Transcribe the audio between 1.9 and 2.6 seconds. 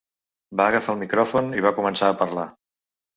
a parlar.